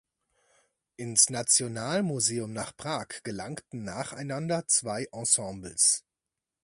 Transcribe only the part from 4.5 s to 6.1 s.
zwei Ensembles.